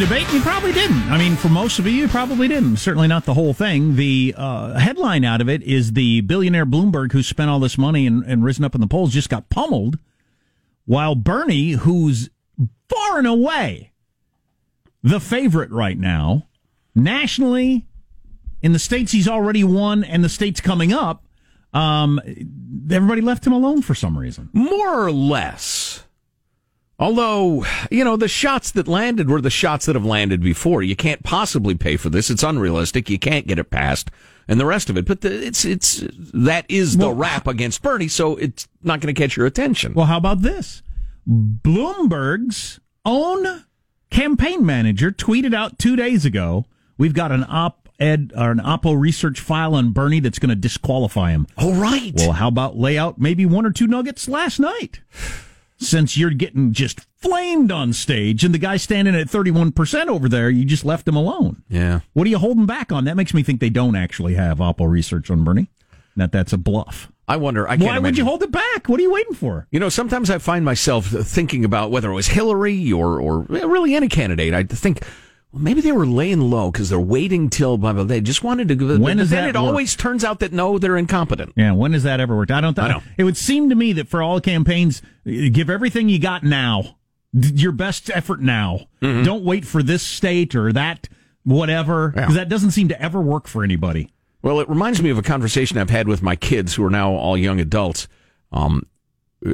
[0.00, 1.10] debate, you probably didn't.
[1.10, 2.78] I mean, for most of you, you probably didn't.
[2.78, 3.96] Certainly not the whole thing.
[3.96, 8.06] The uh, headline out of it is the billionaire Bloomberg, who spent all this money
[8.06, 9.98] and, and risen up in the polls, just got pummeled,
[10.86, 12.30] while Bernie, who's
[12.88, 13.92] far and away
[15.02, 16.46] the favorite right now,
[16.94, 17.86] nationally,
[18.62, 21.26] in the states he's already won and the states coming up,
[21.74, 22.18] um,
[22.90, 24.48] everybody left him alone for some reason.
[24.54, 26.04] More or less.
[27.00, 30.82] Although, you know, the shots that landed were the shots that have landed before.
[30.82, 32.28] You can't possibly pay for this.
[32.28, 33.08] It's unrealistic.
[33.08, 34.10] You can't get it passed
[34.46, 35.06] and the rest of it.
[35.06, 38.08] But the, it's, it's, that is the Well, rap against Bernie.
[38.08, 39.94] So it's not going to catch your attention.
[39.94, 40.82] Well, how about this?
[41.26, 43.64] Bloomberg's own
[44.10, 46.66] campaign manager tweeted out two days ago,
[46.98, 50.54] we've got an op ed or an Oppo research file on Bernie that's going to
[50.54, 51.46] disqualify him.
[51.56, 52.12] All right.
[52.14, 55.00] Well, how about lay out maybe one or two nuggets last night?
[55.82, 60.50] Since you're getting just flamed on stage and the guy standing at 31% over there,
[60.50, 61.62] you just left him alone.
[61.70, 62.00] yeah.
[62.12, 63.04] What are you holding back on?
[63.04, 65.70] That makes me think they don't actually have Oppo research on Bernie.
[66.16, 67.10] That that's a bluff.
[67.26, 67.66] I wonder.
[67.66, 68.88] I can't Why would you hold it back?
[68.88, 69.68] What are you waiting for?
[69.70, 73.94] You know, sometimes I find myself thinking about whether it was Hillary or, or really
[73.94, 74.52] any candidate.
[74.52, 75.02] I think,
[75.52, 78.68] well, maybe they were laying low because they're waiting till blah, blah, They just wanted
[78.68, 78.74] to.
[78.98, 79.66] When but does then that it work?
[79.68, 81.52] always turns out that no, they're incompetent.
[81.56, 82.50] Yeah, when has that ever worked?
[82.52, 82.74] I don't.
[82.74, 83.02] Th- I know.
[83.18, 86.96] It would seem to me that for all campaigns, give everything you got now,
[87.32, 88.86] your best effort now.
[89.00, 91.08] Don't wait for this state or that
[91.44, 92.32] whatever, because Mm-hmm.
[92.32, 92.38] Yeah.
[92.44, 94.12] that doesn't seem to ever work for anybody.
[94.42, 97.12] Well, it reminds me of a conversation I've had with my kids who are now
[97.12, 98.08] all young adults.
[98.52, 98.86] Um,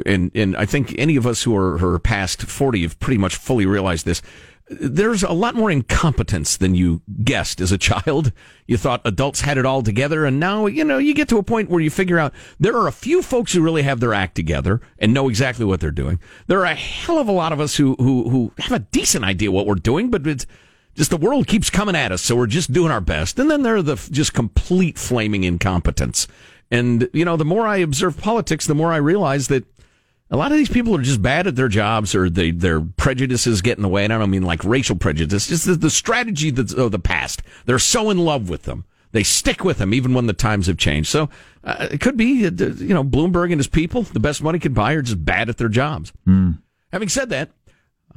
[0.05, 3.17] and, and I think any of us who are, who are past 40 have pretty
[3.17, 4.21] much fully realized this.
[4.69, 8.33] There's a lot more incompetence than you guessed as a child.
[8.65, 11.43] You thought adults had it all together, and now, you know, you get to a
[11.43, 14.35] point where you figure out there are a few folks who really have their act
[14.35, 16.19] together and know exactly what they're doing.
[16.47, 19.23] There are a hell of a lot of us who, who, who have a decent
[19.23, 20.45] idea what we're doing, but it's,
[20.97, 23.37] just the world keeps coming at us, so we're just doing our best.
[23.37, 26.27] And then there are the just complete flaming incompetence.
[26.71, 29.63] And, you know, the more I observe politics, the more I realize that
[30.29, 33.61] a lot of these people are just bad at their jobs or they, their prejudices
[33.61, 34.03] get in the way.
[34.03, 37.41] And I don't mean like racial prejudice, just the, the strategy that's of the past.
[37.65, 38.85] They're so in love with them.
[39.13, 41.09] They stick with them even when the times have changed.
[41.09, 41.29] So
[41.63, 44.73] uh, it could be, uh, you know, Bloomberg and his people, the best money could
[44.73, 46.11] buy are just bad at their jobs.
[46.91, 47.51] Having said that,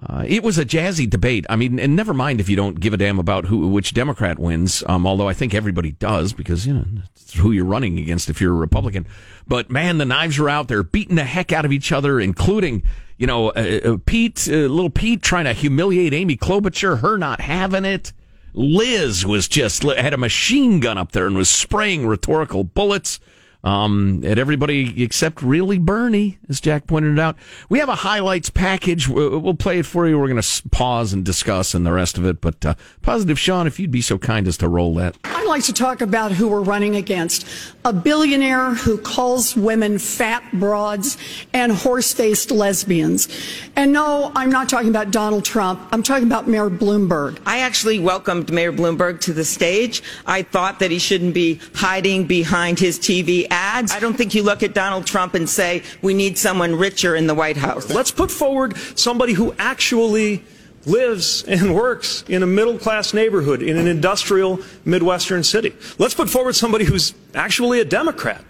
[0.09, 1.45] uh, it was a jazzy debate.
[1.51, 4.39] I mean, and never mind if you don't give a damn about who which Democrat
[4.39, 4.83] wins.
[4.87, 6.85] Um, although I think everybody does because you know
[7.15, 9.07] it's who you're running against if you're a Republican.
[9.47, 10.69] But man, the knives are out.
[10.69, 12.83] They're beating the heck out of each other, including
[13.19, 17.01] you know uh, uh, Pete, uh, little Pete, trying to humiliate Amy Klobuchar.
[17.01, 18.13] Her not having it.
[18.55, 23.21] Liz was just had a machine gun up there and was spraying rhetorical bullets
[23.63, 27.37] um, at everybody except really Bernie, as Jack pointed out.
[27.69, 29.09] We have a highlights package.
[29.09, 30.19] We'll, we'll play it for you.
[30.19, 32.41] We're going to pause and discuss and the rest of it.
[32.41, 35.17] But uh, positive, Sean, if you'd be so kind as to roll that.
[35.25, 37.47] I'd like to talk about who we're running against.
[37.85, 41.19] A billionaire who calls women fat broads
[41.53, 43.29] and horse faced lesbians.
[43.77, 45.81] And no, I'm not talking about Donald Trump.
[45.93, 47.39] I'm talking about Mayor Bloomberg.
[47.47, 50.03] I actually welcomed Mayor Bloomberg to the stage.
[50.27, 53.93] I thought that he shouldn't be hiding behind his TV ads.
[53.93, 57.27] I don't think you look at Donald Trump and say, we need someone richer in
[57.27, 57.91] the White House.
[57.91, 60.43] Let's put forward somebody who actually
[60.87, 65.75] lives and works in a middle class neighborhood in an industrial Midwestern city.
[65.99, 68.43] Let's put forward somebody who's actually a Democrat.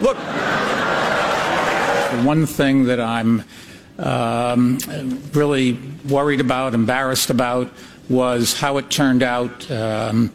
[0.00, 0.16] Look,
[2.24, 3.42] One thing that I'm
[3.98, 4.78] um,
[5.32, 5.76] really
[6.08, 7.72] worried about, embarrassed about,
[8.08, 10.32] was how it turned out um,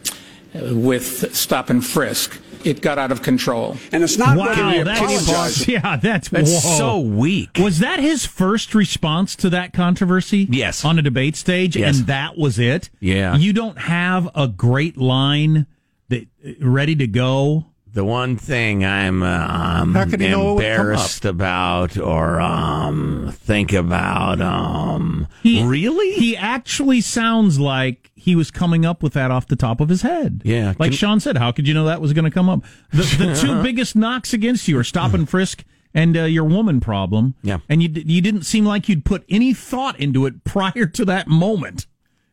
[0.52, 2.38] with stop and frisk.
[2.64, 3.76] It got out of control.
[3.92, 5.68] And it's not whether Wow, we that's apologize.
[5.68, 7.50] yeah, that's, That's so weak.
[7.58, 10.46] Was that his first response to that controversy?
[10.50, 10.84] Yes.
[10.84, 11.98] On a debate stage, Yes.
[11.98, 12.90] and that was it.
[13.00, 13.36] Yeah.
[13.36, 15.66] You don't have a great line
[16.08, 16.26] that
[16.60, 17.66] ready to go.
[17.90, 20.78] The one thing I'm um, How could he know it would come up?
[20.78, 26.12] embarrassed about or um, think about, um, He- really?
[26.12, 30.02] He actually sounds like he was coming up with that off the top of his
[30.02, 30.42] head.
[30.44, 32.62] Yeah, Like can- Sean said, how could you know that was going to come up?
[32.90, 36.80] The, the two biggest knocks against you are stop and frisk and uh, your woman
[36.80, 37.34] problem.
[37.42, 37.58] Yeah.
[37.68, 41.28] And you, you didn't seem like you'd put any thought into it prior to that
[41.28, 41.86] moment.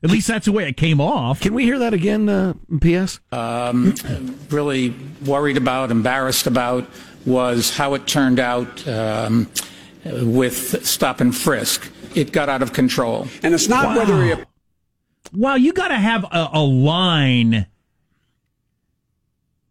[0.03, 1.39] At least that's the way it came off.
[1.39, 3.19] Can we hear that again, uh, P.S.?
[4.49, 4.93] Really
[5.25, 6.87] worried about, embarrassed about,
[7.25, 9.47] was how it turned out um,
[10.05, 11.91] with stop and frisk.
[12.13, 13.27] It got out of control.
[13.41, 14.43] And it's not whether we
[15.35, 17.67] Wow, you got to have a, a line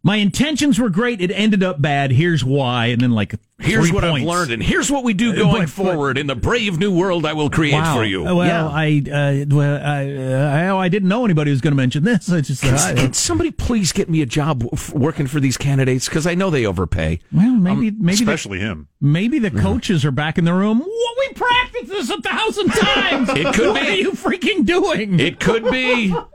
[0.05, 1.19] My intentions were great.
[1.19, 2.11] It ended up bad.
[2.11, 2.85] Here's why.
[2.87, 4.21] And then like Here's what points.
[4.21, 6.77] I've learned, and here's what we do Uh, going but- but- forward in the brave
[6.77, 7.95] new world I will create Wow.
[7.95, 8.21] for you.
[8.23, 8.67] Well, Yeah.
[8.67, 12.29] I, uh, well, I, uh, I, I didn't know anybody was going to mention this.
[12.31, 14.63] I just, Can, I, can somebody please get me a job
[14.93, 16.07] working for these candidates?
[16.07, 17.19] Because I know they overpay.
[17.31, 18.89] well, maybe, maybe, the, Especially him.
[19.01, 20.79] maybe the coaches are back in the room.
[20.81, 23.29] What we practiced this a thousand times.
[23.29, 23.87] It could what be.
[23.87, 25.19] are you freaking doing?
[25.19, 26.13] It could be.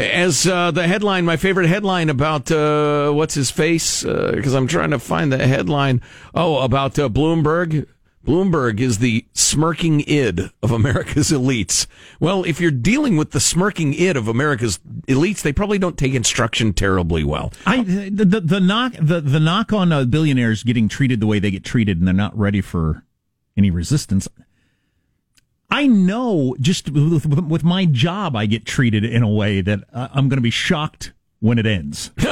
[0.00, 4.90] As uh, the headline, my favorite headline about uh, what's his face, because I'm trying
[4.90, 6.00] to find the headline.
[6.34, 7.86] Oh, about uh, Bloomberg.
[8.26, 11.86] Bloomberg is the smirking id of America's elites.
[12.18, 16.14] Well, if you're dealing with the smirking id of America's elites, they probably don't take
[16.14, 17.52] instruction terribly well.
[17.66, 21.38] I the, the the knock the the knock on uh, billionaires getting treated the way
[21.38, 23.04] they get treated and they're not ready for
[23.56, 24.28] any resistance.
[25.70, 30.08] I know just with, with my job, I get treated in a way that uh,
[30.12, 32.10] I'm going to be shocked when it ends.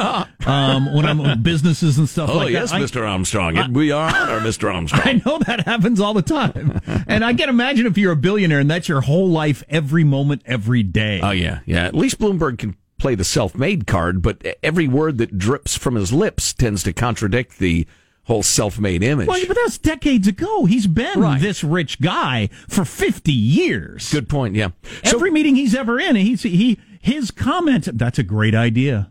[0.46, 2.76] um, when I'm in businesses and stuff Oh, like yes, that.
[2.76, 3.08] I- Mr.
[3.08, 3.72] Armstrong.
[3.72, 4.72] we are honor, Mr.
[4.74, 5.02] Armstrong.
[5.04, 6.80] I know that happens all the time.
[7.06, 10.42] and I can imagine if you're a billionaire and that's your whole life, every moment,
[10.44, 11.20] every day.
[11.22, 11.86] Oh yeah, yeah.
[11.86, 16.12] At least Bloomberg can play the self-made card, but every word that drips from his
[16.12, 17.86] lips tends to contradict the
[18.28, 19.26] whole self-made image.
[19.26, 20.64] well, but that's decades ago.
[20.66, 21.40] He's been Right.
[21.40, 24.12] this rich guy for 50 years.
[24.12, 24.54] Good point.
[24.54, 24.68] Yeah.
[25.04, 29.10] So, Every meeting he's ever in, he's he his comment, That's a great idea.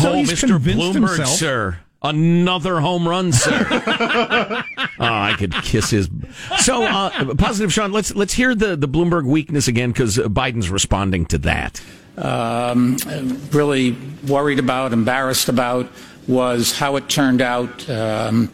[0.00, 0.58] So oh, he's Mr.
[0.58, 1.28] Bloomberg, himself.
[1.28, 1.78] sir.
[2.02, 3.66] Another home run, sir.
[3.70, 4.62] oh,
[4.98, 6.08] I could kiss his.
[6.58, 7.92] So, uh, positive, Sean.
[7.92, 11.80] Let's let's hear the the Bloomberg weakness again because Biden's responding to that.
[12.18, 12.96] um,
[13.52, 13.96] really
[14.28, 15.90] worried about, embarrassed about,
[16.28, 18.52] was how it turned out um,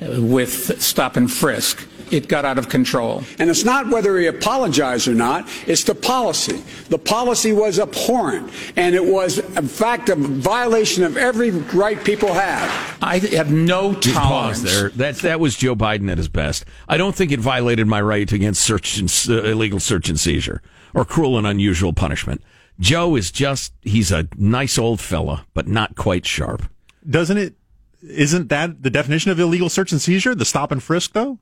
[0.00, 1.86] with stop and frisk.
[2.10, 3.22] It got out of control.
[3.38, 6.62] And it's not whether he apologized or not, it's the policy.
[6.88, 12.32] The policy was abhorrent, and it was, in fact, a violation of every right people
[12.32, 12.96] have.
[13.02, 14.62] I have no Pause tolerance.
[14.62, 14.88] there.
[14.88, 16.64] That that was Joe Biden at his best.
[16.88, 20.62] I don't think it violated my right against search and uh, illegal search and seizure
[20.94, 22.42] or cruel and unusual punishment.
[22.80, 26.62] Joe is just he's a nice old fella, but not quite sharp.
[27.08, 27.54] Doesn't it?
[28.02, 30.34] Isn't that the definition of illegal search and seizure?
[30.34, 31.38] The stop and frisk, though.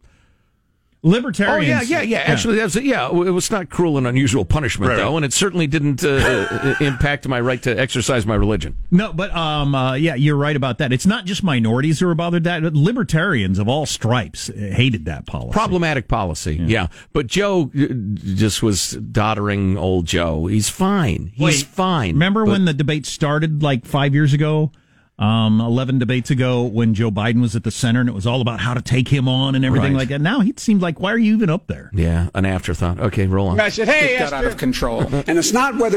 [1.02, 1.54] Libertarian.
[1.54, 1.90] Oh Libertarians.
[1.90, 2.32] yeah, yeah, yeah.
[2.32, 3.08] Actually, that's yeah.
[3.08, 5.16] It was not cruel and unusual punishment Right, though, right.
[5.16, 6.08] and it certainly didn't uh,
[6.50, 8.76] uh, impact my right to exercise my religion.
[8.90, 10.92] No, but um, uh, yeah, you're right about that.
[10.92, 12.62] It's not just minorities who are bothered that.
[12.62, 15.52] But libertarians of all stripes uh, hated that policy.
[15.52, 16.88] Problematic policy, yeah.
[17.12, 17.86] But Joe uh,
[18.16, 20.46] just was doddering old Joe.
[20.46, 21.30] He's fine.
[21.34, 22.14] He's Wait, fine.
[22.14, 24.72] Remember But- when the debate started like five years ago?
[25.18, 28.42] Um, 11 debates ago when Joe Biden was at the center and it was all
[28.42, 30.00] about how to take him on and everything Right.
[30.00, 30.20] like that.
[30.20, 31.90] Now he seemed like, why are you even up there?
[31.94, 33.00] Yeah, an afterthought.
[33.00, 33.58] Okay, roll on.
[33.58, 35.00] I said, hey, It got out of control.
[35.26, 35.96] and it's not whether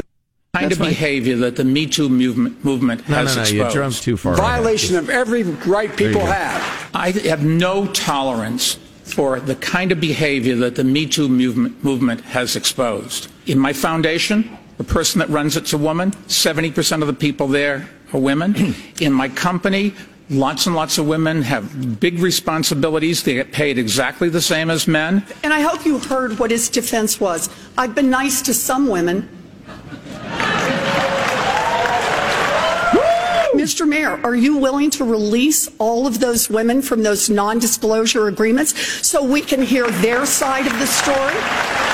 [0.54, 3.48] kind of behavior that the Me Too movement, movement No, has no, no.
[3.50, 3.74] You exposed.
[3.74, 4.36] jumped too far.
[4.36, 6.90] violation of every right people have.
[6.94, 12.22] I have no tolerance for the kind of behavior that the Me Too movement, movement
[12.22, 13.28] has exposed.
[13.46, 16.12] In my foundation, the person that runs it's a woman.
[16.28, 18.74] 70% of the people there are women.
[19.00, 19.94] In my company,
[20.30, 23.22] lots and lots of women have big responsibilities.
[23.22, 25.26] They get paid exactly the same as men.
[25.42, 27.50] And I hope you heard what his defense was.
[27.76, 29.28] I've been nice to some women.
[33.54, 33.86] Mr.
[33.86, 38.78] Mayor, are you willing to release all of those women from those non disclosure agreements
[39.06, 41.89] so we can hear their side of the story?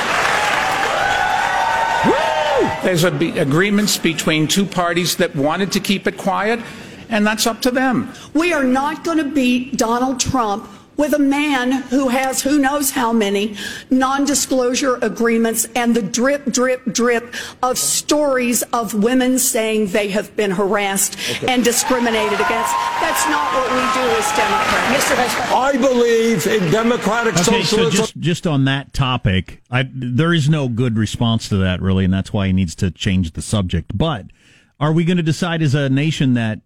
[2.87, 6.61] There's be- agreements between two parties that wanted to keep it quiet,
[7.09, 8.13] and that's up to them.
[8.33, 12.91] We are not going to beat Donald Trump with a man who has who knows
[12.91, 13.57] how many
[13.91, 20.35] non disclosure agreements and the drip, drip, drip of stories of women saying they have
[20.37, 22.73] been harassed and discriminated against.
[23.01, 24.97] That's not what we do as Democrats.
[24.97, 25.17] Mr.
[25.17, 25.53] Vice President.
[25.53, 30.69] I believe in democratic Okay, so just just on that topic, I, there is no
[30.69, 33.97] good response to that really, and that's why he needs to change the subject.
[33.97, 34.27] But
[34.79, 36.61] are we going to decide as a nation that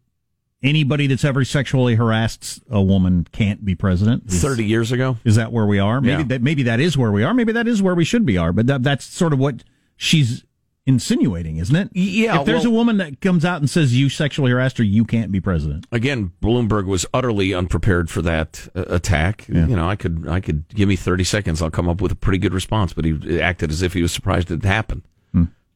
[0.62, 4.25] anybody that's ever sexually harassed a woman can't be president?
[4.29, 5.17] Is, Thirty years ago.
[5.25, 6.00] is that where we are?
[6.00, 6.29] Maybe Yeah.
[6.29, 7.33] that maybe that is where we are.
[7.35, 8.52] Maybe that is where we should be are.
[8.52, 9.64] But that, that's sort of what
[9.97, 10.45] she's
[10.87, 11.90] insinuating, isn't it?
[11.93, 14.83] Yeah, If there's well- a woman that comes out and says you sexually harassed her,
[14.85, 15.87] you can't be president.
[15.93, 19.47] Again, Bloomberg was utterly unprepared for that uh, attack.
[19.49, 21.62] You know, I could, I could give me thirty seconds.
[21.62, 22.93] I'll come up with a pretty good response.
[22.93, 25.02] But he acted as if he was surprised it happened.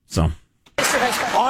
[0.06, 0.32] So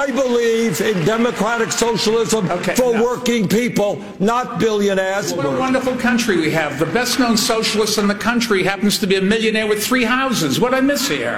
[0.07, 3.03] I believe in democratic socialism Okay, for no.
[3.03, 5.33] working people, not billionaires.
[5.33, 6.77] What a wonderful country we have.
[6.77, 10.59] The best known socialist in the country happens to be a millionaire with three houses.
[10.59, 11.37] What I miss here?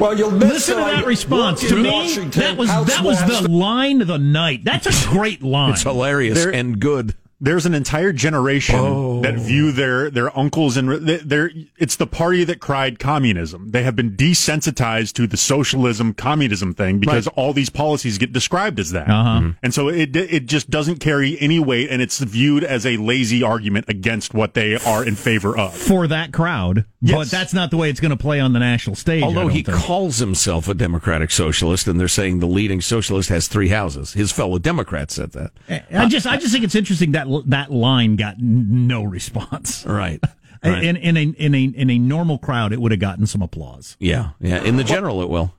[0.00, 1.60] Well, you'll miss Listen to that response.
[1.68, 3.42] To me, Washington, that was House that was watch.
[3.42, 4.64] the line of the night.
[4.64, 5.74] That's a great line.
[5.74, 7.14] It's hilarious There- and good.
[7.44, 9.20] There's an entire generation Oh.
[9.22, 13.70] that view their their uncles and they- they're it's the party that cried communism.
[13.70, 18.80] They have been desensitized to the socialism communism thing because all these policies get described
[18.80, 19.50] as that, Uh-huh.
[19.62, 23.42] and so it it just doesn't carry any weight, and it's viewed as a lazy
[23.42, 25.74] argument against what they are in favor of.
[25.74, 28.96] for that crowd, but that's not the way it's going to play on the national
[28.96, 29.22] stage.
[29.22, 29.76] Although he think.
[29.76, 34.12] calls himself a democratic socialist, and they're saying the leading socialist has three houses.
[34.12, 35.52] His fellow Democrats said that.
[35.68, 39.84] Eh, I just, I just think it's interesting that that line got no response.
[39.94, 40.20] Right.
[40.64, 40.82] right.
[40.82, 43.96] In, in a in a in a normal crowd, it would have gotten some applause.
[44.00, 44.62] yeah, yeah.
[44.62, 45.52] In the general, it will.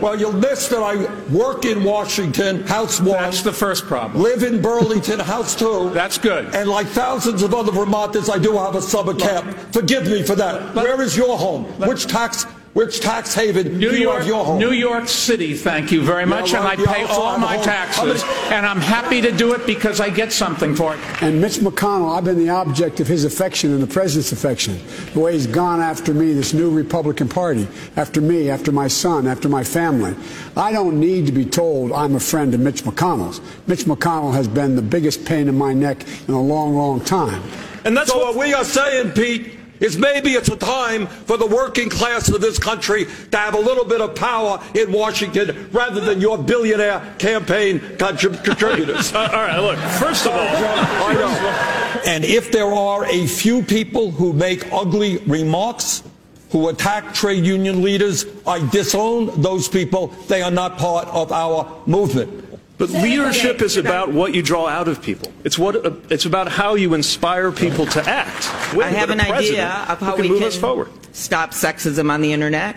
[0.00, 3.22] Well, you'll miss that I work in Washington, House one.
[3.22, 4.22] That's the first problem.
[4.22, 5.90] Live in Burlington, House two.
[5.90, 6.54] That's good.
[6.54, 9.56] And like thousands of other Vermonters, I do have a summer camp.
[9.72, 10.74] Forgive me for that.
[10.74, 11.64] Where is your home?
[11.80, 12.46] Which tax?
[12.74, 14.58] Which tax haven New do you York, your home?
[14.58, 18.66] New York City, thank you very much, well, and I pay all my taxes, and
[18.66, 21.00] I'm happy to do it because I get something for it.
[21.22, 24.80] And Mitch McConnell, I've been the object of his affection and the president's affection.
[25.12, 29.28] The way he's gone after me, this new Republican Party, after me, after my son,
[29.28, 30.16] after my family.
[30.56, 33.40] I don't need to be told I'm a friend of Mitch McConnell's.
[33.68, 37.40] Mitch McConnell has been the biggest pain in my neck in a long, long time.
[37.84, 41.46] And that's so what we are saying, Pete, is maybe it's a time for the
[41.46, 46.00] working class of this country to have a little bit of power in Washington rather
[46.00, 49.12] than your billionaire campaign contrib- contributors.
[49.24, 52.02] Uh, all right, look, first of all, I know.
[52.06, 56.02] And if there are a few people who make ugly remarks,
[56.50, 60.08] who attack trade union leaders, I disown those people.
[60.28, 62.43] They are not part of our movement.
[62.76, 65.32] But leadership is about what you draw out of people.
[65.44, 65.76] It's what
[66.10, 68.48] it's about how you inspire people to act.
[68.76, 70.90] I have an idea of how who can we move can us forward.
[71.12, 72.76] stop sexism on the internet.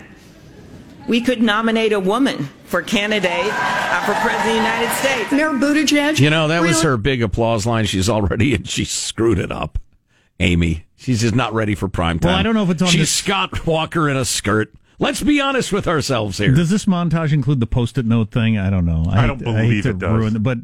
[1.08, 5.32] We could nominate a woman for candidate uh, for president of the United States.
[5.32, 6.20] Mayor Buttigieg.
[6.20, 7.86] You know, that was her big applause line.
[7.86, 9.78] She's already and she screwed it up.
[10.38, 12.28] Amy, she's just not ready for prime time.
[12.30, 14.72] Well, I don't know if it's on She's this- Scott Walker in a skirt.
[14.98, 16.52] Let's be honest with ourselves here.
[16.52, 18.58] Does this montage include the post-it note thing?
[18.58, 19.04] I don't know.
[19.08, 20.10] I hate don't to- hate believe to it does.
[20.12, 20.58] ruin it, but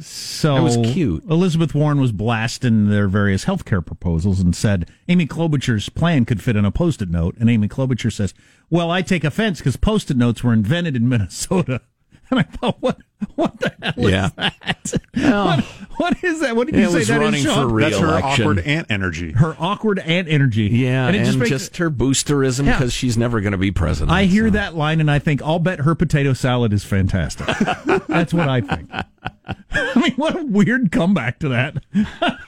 [0.00, 1.22] so it was cute.
[1.30, 6.56] Elizabeth Warren was blasting their various healthcare proposals and said Amy Klobuchar's plan could fit
[6.56, 8.34] in a post-it note, and Amy Klobuchar says,
[8.68, 11.82] "Well, I take offense because post-it notes were invented in Minnesota."
[12.30, 12.98] And I thought, what,
[13.36, 14.30] what the hell is Yeah.
[14.36, 14.92] that?
[15.18, 15.44] Oh.
[15.44, 15.64] What,
[15.96, 16.56] what is that?
[16.56, 17.70] What did you It say was that is, running Sean?
[17.70, 19.30] for That's her awkward ant energy.
[19.30, 20.64] Her awkward ant energy.
[20.64, 22.72] yeah, and and, it just makes just her boosterism Yeah.
[22.78, 24.10] because she's never going to be president.
[24.10, 24.50] I hear so.
[24.54, 27.46] that line and I think, I'll bet her potato salad is fantastic.
[28.08, 28.90] That's what I think.
[29.70, 31.76] I mean, what a weird comeback to that.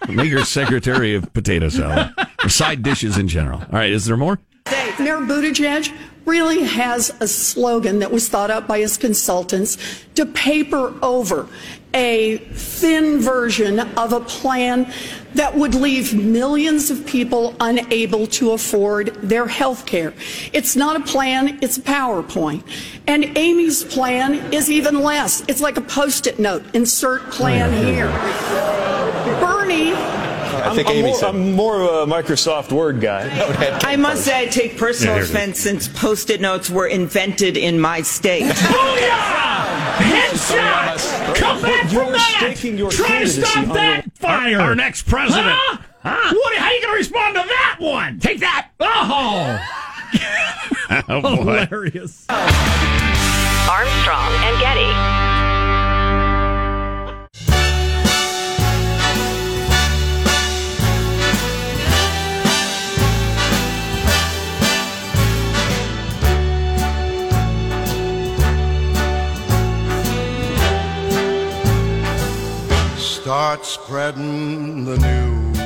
[0.08, 3.60] Make her secretary of potato salad or side dishes in general.
[3.60, 4.40] All right, is there more?
[4.98, 5.94] Mayor Buttigieg
[6.28, 9.78] really has a slogan that was thought up by his consultants
[10.14, 11.48] to paper over
[11.94, 14.92] a thin version of a plan
[15.34, 20.12] that would leave millions of people unable to afford their health care.
[20.52, 22.62] It's not a plan, it's a PowerPoint.
[23.06, 25.42] And Amy's plan is even less.
[25.48, 29.40] It's like a post it note insert plan oh, here.
[29.40, 30.17] Bernie
[30.70, 33.28] I think I'm, more, I'm more of a Microsoft Word guy.
[33.82, 35.30] I must say, I take personal Yeah, here it is.
[35.30, 38.44] offense since post-it notes were invented in my state.
[39.98, 41.34] Headshot!
[41.36, 42.36] Come back You're from that!
[42.38, 44.60] staking your Try to candidacy stop on that fire!
[44.60, 45.56] Our next president.
[46.02, 46.34] Huh?
[46.34, 48.18] What, how are you going to respond to that one?
[48.20, 48.68] Take that!
[48.80, 49.64] Oh!
[50.90, 51.66] Oh, boy.
[51.66, 52.24] Hilarious.
[52.30, 55.37] Armstrong and Getty.
[73.48, 75.58] Start spreading the news.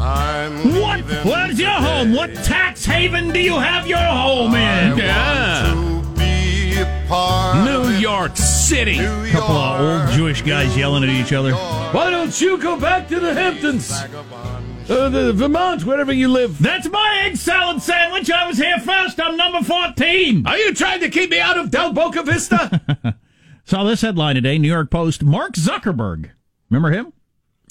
[0.00, 1.04] I'm What?
[1.22, 2.14] Where's your home?
[2.14, 4.96] What tax haven do you have your home in?
[4.96, 5.74] Yeah.
[5.74, 7.90] to be a part New.
[7.98, 9.00] York City.
[9.00, 11.52] New couple of old Jewish guys yelling at each other.
[11.52, 13.92] Why don't you go back to the Hamptons?
[13.92, 16.58] Uh, the Vermont, wherever you live.
[16.58, 18.30] That's my egg salad sandwich.
[18.30, 19.20] I was here first.
[19.20, 20.46] I'm number 14.
[20.46, 23.14] Are you trying to keep me out of Del Boca Vista?
[23.64, 25.22] Saw this headline today New York Post.
[25.22, 26.30] Mark Zuckerberg.
[26.70, 27.12] Remember him?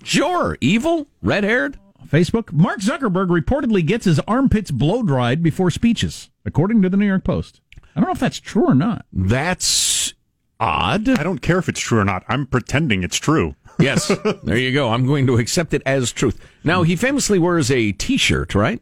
[0.03, 0.57] sure.
[0.61, 1.07] Evil?
[1.21, 1.77] Red haired?
[2.07, 2.51] Facebook.
[2.51, 7.23] Mark Zuckerberg reportedly gets his armpits blow dried before speeches, according to the New York
[7.23, 7.61] Post.
[7.95, 9.05] I don't know if that's true or not.
[9.13, 10.13] That's
[10.59, 11.07] odd.
[11.09, 12.23] I don't care if it's true or not.
[12.27, 13.55] I'm pretending it's true.
[13.79, 14.11] Yes.
[14.43, 14.89] there you go.
[14.89, 16.39] I'm going to accept it as truth.
[16.63, 18.79] Now, he famously wears a t shirt, right?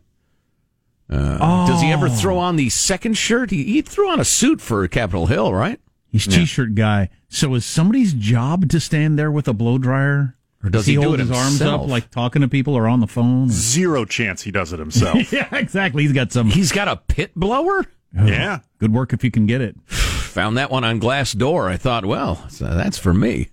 [1.09, 3.49] Uh, Does he ever throw on the second shirt?
[3.51, 5.79] He, he threw on a suit for Capitol Hill, right?
[6.11, 7.09] He's t-shirt guy.
[7.27, 10.35] So is somebody's job to stand there with a blow dryer?
[10.63, 12.87] Or does he, he do hold it his arms up like talking to people or
[12.87, 13.49] on the phone?
[13.49, 15.31] Zero chance he does it himself.
[15.31, 16.03] yeah, exactly.
[16.03, 16.49] He's got some.
[16.49, 17.85] He's got a pit blower?
[18.17, 18.59] Oh, yeah.
[18.79, 19.79] Good work if you can get it.
[19.89, 21.69] Found that one on Glassdoor.
[21.69, 23.49] I thought, well, so that's for me.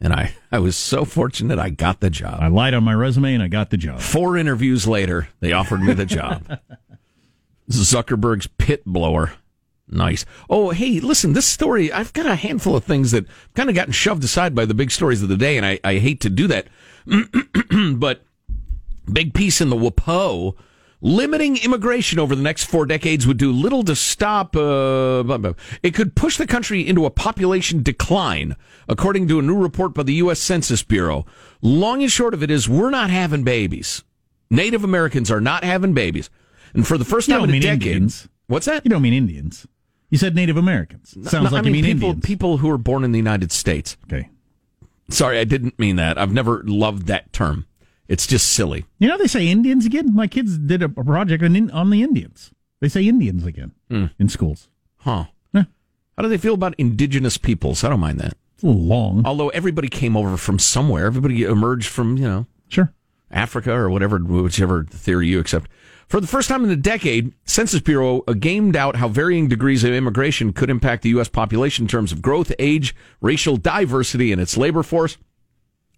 [0.00, 2.38] And I, I was so fortunate I got the job.
[2.40, 4.00] I lied on my resume and I got the job.
[4.00, 6.60] Four interviews later, they offered me the job.
[7.70, 9.32] Zuckerberg's pit blower.
[9.88, 10.24] Nice.
[10.50, 13.92] Oh, hey, listen, this story, I've got a handful of things that kind of gotten
[13.92, 16.48] shoved aside by the big stories of the day, and I, I hate to do
[16.48, 16.66] that.
[17.96, 18.24] but
[19.10, 20.56] big piece in the WAPO.
[21.02, 24.56] Limiting immigration over the next four decades would do little to stop.
[24.56, 25.52] Uh, blah, blah.
[25.82, 28.56] It could push the country into a population decline,
[28.88, 30.40] according to a new report by the U.S.
[30.40, 31.26] Census Bureau.
[31.60, 34.02] Long and short of it is, we're not having babies.
[34.50, 36.30] Native Americans are not having babies,
[36.72, 38.28] and for the first time in a decade, Indians.
[38.46, 38.84] what's that?
[38.84, 39.66] You don't mean Indians.
[40.16, 41.10] You said Native Americans.
[41.10, 42.24] Sounds No, like I mean you mean people, Indians.
[42.26, 43.98] people who are born in the United States.
[44.04, 44.30] Okay.
[45.10, 46.16] Sorry, I didn't mean that.
[46.16, 47.66] I've never loved that term.
[48.08, 48.86] It's just silly.
[48.98, 50.14] You know they say Indians again.
[50.14, 52.50] My kids did a project on, on the Indians.
[52.80, 54.06] They say Indians again Hmm.
[54.18, 54.68] in schools.
[54.98, 55.26] Huh.
[55.52, 55.64] Yeah.
[56.16, 57.84] How do they feel about indigenous peoples?
[57.84, 58.34] I don't mind that.
[58.54, 59.26] It's a little long.
[59.26, 62.90] Although everybody came over from somewhere, everybody emerged from, you know, Sure.
[63.30, 65.68] Africa or whatever, whichever theory you accept.
[66.08, 69.82] For the first time in a decade, Census Bureau uh, gamed out how varying degrees
[69.82, 71.28] of immigration could impact the U.S.
[71.28, 75.18] population in terms of growth, age, racial diversity, and its labor force.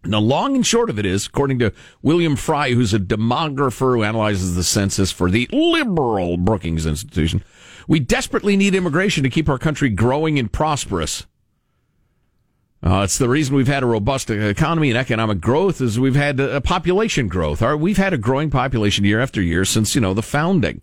[0.02, 3.96] And the long and short of it is, according to William Frey, who's a demographer
[3.96, 7.44] who analyzes the census for the liberal Brookings Institution,
[7.86, 11.26] we desperately need immigration to keep our country growing and prosperous.
[12.82, 16.38] Uh, it's the reason we've had a robust economy and economic growth is we've had
[16.38, 17.60] a, population growth.
[17.60, 20.80] Our, we've had a growing population year after year since, you know, the founding.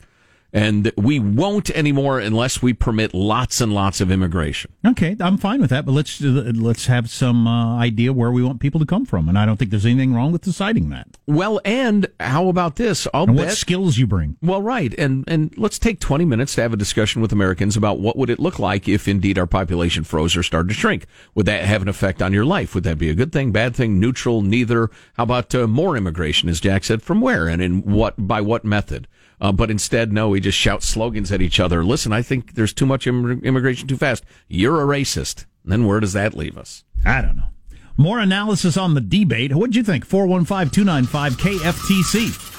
[0.55, 4.71] And we won't anymore unless we permit lots and lots of immigration.
[4.87, 8.41] Okay, I'm fine with that, but let's uh, let's have some uh, idea where we
[8.41, 11.17] want people to come from, and I don't think there's anything wrong with deciding that.
[11.27, 13.05] Well, and how about this?
[13.13, 13.47] I'll and bet.
[13.47, 14.37] what skills you bring.
[14.41, 17.99] Well, right, and and let's take twenty minutes to have a discussion with Americans about
[17.99, 21.05] what would it look like if indeed our population froze or started to shrink.
[21.33, 22.73] Would that have an effect on your life?
[22.73, 24.89] Would that be a good thing, bad thing, neutral, neither?
[25.15, 28.63] How about uh, more immigration, as Jack said, from where and in what by what
[28.63, 29.09] method?
[29.41, 31.83] Uh, but instead, no, we just shout slogans at each other.
[31.83, 34.23] Listen, I think there's too much Im- immigration too fast.
[34.47, 35.45] You're a racist.
[35.63, 36.83] And then where does that leave us?
[37.05, 37.49] I don't know.
[37.97, 39.53] More analysis on the debate.
[39.55, 40.05] What'd you think?
[40.05, 42.54] 415 295 KFTC.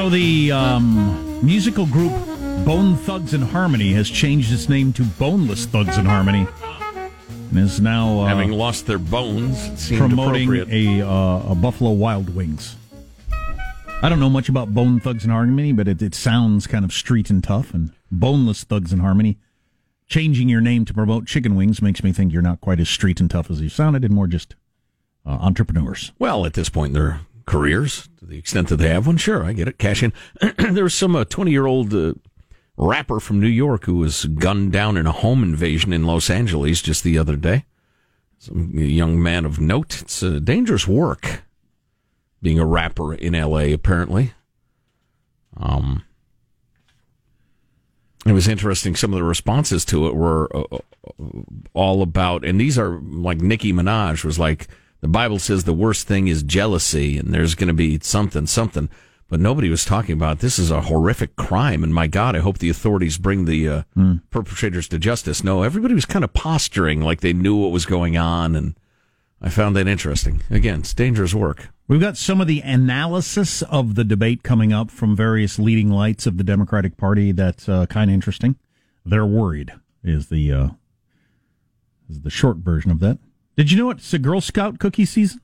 [0.00, 2.12] So the um, musical group
[2.64, 6.46] Bone Thugs and Harmony has changed its name to Boneless Thugs and Harmony,
[7.50, 12.76] and is now uh, Having lost their bones, promoting a, uh, a Buffalo Wild Wings.
[14.00, 16.94] I don't know much about Bone Thugs and Harmony, but it, it sounds kind of
[16.94, 17.74] street and tough.
[17.74, 19.36] And Boneless Thugs and Harmony,
[20.06, 23.20] changing your name to promote chicken wings makes me think you're not quite as street
[23.20, 24.54] and tough as you sounded, and more just
[25.26, 26.12] uh, entrepreneurs.
[26.18, 29.44] Well, at this point in their careers, to the extent that they have one, sure,
[29.44, 29.76] I get it.
[29.76, 30.12] Cash in.
[30.56, 32.14] there was some 20 year old uh,
[32.76, 36.80] rapper from New York who was gunned down in a home invasion in Los Angeles
[36.80, 37.64] just the other day.
[38.38, 40.00] Some young man of note.
[40.00, 41.42] It's a dangerous work
[42.40, 44.32] being a rapper in L.A., apparently.
[45.56, 46.04] Um,
[48.24, 48.94] it was interesting.
[48.94, 50.78] Some of the responses to it were uh, uh,
[51.74, 54.68] all about, and these are like Nicki Minaj was like,
[55.00, 58.88] the Bible says the worst thing is jealousy, and there's going to be something, something.
[59.28, 62.58] But nobody was talking about this is a horrific crime, and my God, I hope
[62.58, 63.82] the authorities bring the uh,
[64.30, 65.44] perpetrators to justice.
[65.44, 68.74] No, everybody was kind of posturing like they knew what was going on, and
[69.40, 70.42] I found that interesting.
[70.50, 71.68] Again, it's dangerous work.
[71.86, 76.26] We've got some of the analysis of the debate coming up from various leading lights
[76.26, 77.30] of the Democratic Party.
[77.30, 78.56] That's uh, kind of interesting.
[79.06, 80.68] They're worried is the uh,
[82.08, 83.18] is the short version of that.
[83.60, 85.42] Did you know it's a Girl Scout cookie season?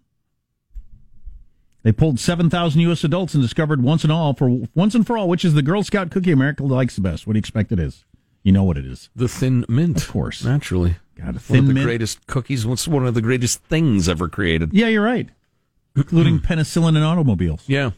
[1.83, 3.05] They pulled seven thousand U.S.
[3.05, 5.83] adults and discovered once and all for once and for all which is the Girl
[5.83, 7.27] Scout cookie America likes the best.
[7.27, 8.07] What do you expect it is?
[8.43, 9.11] You know what it is.
[9.15, 10.97] The Thin Mint, of course, naturally.
[11.15, 11.85] God, a one Thin of the Mint.
[11.85, 12.65] greatest cookies.
[12.65, 14.73] What's one of the greatest things ever created?
[14.73, 15.29] Yeah, you're right.
[15.95, 17.65] Including penicillin and automobiles.
[17.69, 17.91] Yeah.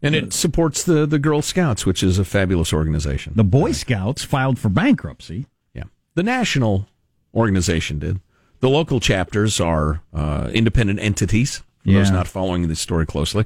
[0.00, 3.34] And it supports the, the Girl Scouts, which is a fabulous organization.
[3.36, 5.44] The Boy Scouts filed for bankruptcy.
[5.74, 5.84] Yeah.
[6.14, 6.88] The national
[7.34, 8.18] organization did.
[8.62, 11.62] The local chapters are uh, independent entities.
[11.84, 13.44] For those not following this story closely,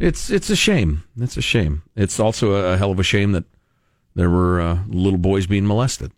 [0.00, 1.04] it's it's a shame.
[1.16, 1.82] It's a shame.
[1.94, 3.44] It's also a, hell of a shame that
[4.16, 6.10] there were uh, little boys being molested.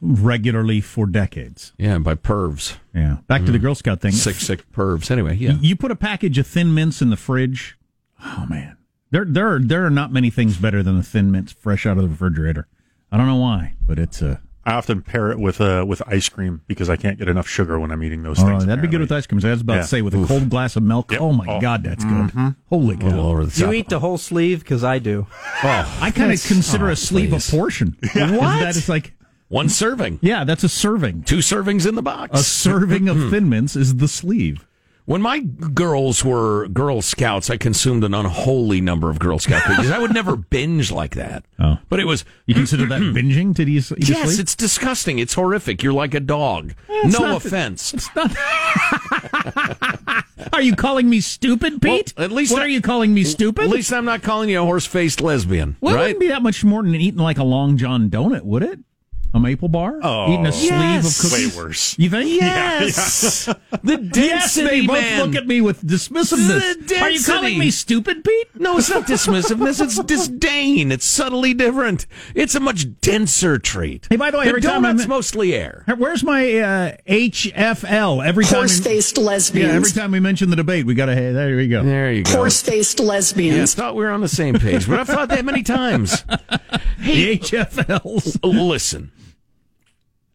[0.00, 1.72] regularly for decades.
[1.78, 2.76] Yeah, by pervs.
[2.92, 3.18] Yeah.
[3.28, 4.12] Back to the Girl Scout thing.
[4.12, 5.10] Sick, sick pervs.
[5.10, 5.52] Anyway, yeah.
[5.60, 7.78] You put a package of Thin Mints in the fridge.
[8.24, 8.76] Oh man,
[9.12, 11.98] there there are, there are not many things better than a Thin Mints fresh out
[11.98, 12.66] of the refrigerator.
[13.12, 14.40] I don't know why, but it's a.
[14.66, 17.78] I often pair it with uh, with ice cream because I can't get enough sugar
[17.78, 18.66] when I'm eating those Oh, things.
[18.66, 19.40] that'd be good with ice cream.
[19.44, 19.80] I was about Yeah.
[19.82, 20.26] to say with a Oof.
[20.28, 21.12] cold glass of milk.
[21.12, 21.20] Yep.
[21.20, 21.60] Oh my Oh.
[21.60, 22.54] god, that's good.
[22.68, 23.18] Holy cow!
[23.20, 24.58] Over the Do you eat the whole sleeve?
[24.60, 25.28] Because I do.
[25.62, 27.48] Oh, I kind of consider oh, a sleeve please.
[27.48, 27.96] a portion.
[28.02, 28.58] Isn't What?
[28.60, 29.12] That is like
[29.48, 30.18] one serving.
[30.20, 31.22] yeah, that's a serving.
[31.22, 32.40] Two servings in the box.
[32.40, 34.66] A serving of Thin Mints is the sleeve.
[35.06, 39.92] When my girls were Girl Scouts, I consumed an unholy number of Girl Scout cookies.
[39.92, 41.44] I would never binge like that.
[41.60, 41.78] Oh.
[41.88, 42.24] But it was.
[42.46, 43.16] You consider that mm-hmm.
[43.16, 44.08] binging to eat a sleeve?
[44.08, 45.20] Yes, it's disgusting.
[45.20, 45.84] It's horrific.
[45.84, 46.74] You're like a dog.
[46.88, 47.94] Eh, it's no offense.
[47.94, 48.36] It's not.
[50.52, 52.12] are you calling me stupid, Pete?
[52.16, 53.66] Well, at least what I- are you calling me stupid?
[53.66, 56.42] At least I'm not calling you a horse faced lesbian, well, it wouldn't be that
[56.42, 58.80] much more than eating like a Long John donut, would it?
[59.34, 59.98] A maple bar?
[60.02, 61.54] Oh, eating a sleeve of cookies.
[61.56, 61.98] Way worse.
[61.98, 62.30] You think?
[62.40, 63.44] Yes.
[63.82, 65.26] the density, Yes, they both man.
[65.26, 66.88] look at me with dismissiveness.
[66.88, 68.48] The Are you calling me stupid, Pete?
[68.54, 69.82] No, it's not dismissiveness.
[69.82, 70.90] It's disdain.
[70.90, 72.06] It's subtly different.
[72.34, 74.06] It's a much denser treat.
[74.08, 75.84] Hey, by the way, the every time I'm- mostly air.
[75.98, 78.26] Where's my uh, HFL?
[78.26, 81.14] Every time, Horse we, faced yeah, every time we mention the debate, we got to.
[81.14, 81.82] Hey, there we go.
[81.82, 82.30] There you go.
[82.32, 83.74] Horse faced Yeah, I lesbians.
[83.74, 86.24] thought we were on the same page, but I've thought that many times.
[86.98, 88.38] The HFLs.
[88.42, 89.12] Listen,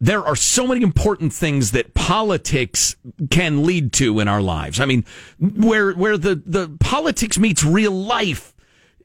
[0.01, 2.95] there are so many important things that politics
[3.29, 4.79] can lead to in our lives.
[4.79, 5.05] I mean,
[5.39, 8.55] where where the, the politics meets real life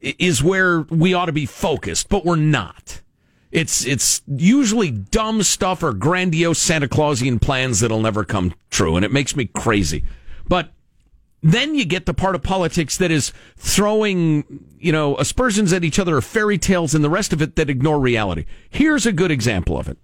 [0.00, 3.02] is where we ought to be focused, but we're not.
[3.52, 9.04] It's it's usually dumb stuff or grandiose Santa Clausian plans that'll never come true, and
[9.04, 10.02] it makes me crazy.
[10.48, 10.70] But
[11.42, 14.44] then you get the part of politics that is throwing,
[14.78, 17.68] you know, aspersions at each other or fairy tales and the rest of it that
[17.68, 18.46] ignore reality.
[18.70, 19.98] Here's a good example of it.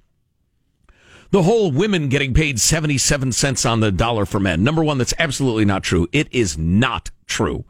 [1.33, 4.63] The whole women getting paid 77 cents on the dollar for men.
[4.63, 6.07] Number one, that's absolutely not true.
[6.13, 7.65] It is not true.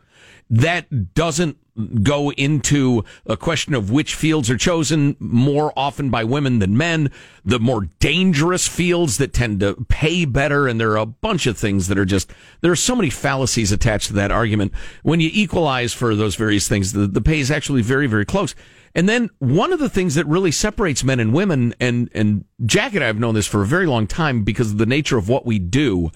[0.53, 1.57] That doesn't
[2.03, 7.11] go into a question of which fields are chosen more often by women than men,
[7.43, 10.69] the more dangerous fields that tend to pay better.
[10.69, 13.73] And there are a bunch of things that are just, there are so many fallacies
[13.73, 14.75] attached to that argument.
[15.03, 18.55] When you equalize for those various things, the, the pay is actually very, very close.
[18.95, 22.95] And then one of the things that really separates men and women, and, and Jack
[22.95, 25.31] and I have known this for a very long time because of the nature of
[25.31, 26.11] what we do,